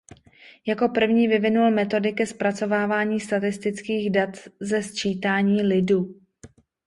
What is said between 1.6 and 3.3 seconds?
metody ke zpracovávání